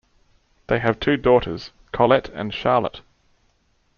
[0.65, 3.01] They have two daughters, Colette and Charlotte.